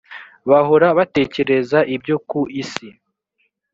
[0.49, 2.87] bahora batekereza ibyo ku isi